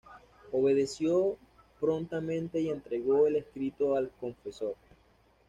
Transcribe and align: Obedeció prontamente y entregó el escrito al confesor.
Obedeció 0.51 1.37
prontamente 1.79 2.59
y 2.59 2.71
entregó 2.71 3.27
el 3.27 3.35
escrito 3.35 3.95
al 3.95 4.09
confesor. 4.09 4.73